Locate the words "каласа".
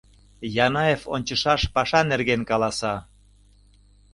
2.49-2.95